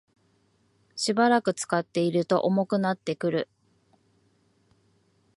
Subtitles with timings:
[0.95, 3.49] しばらく使っていると重くなってくる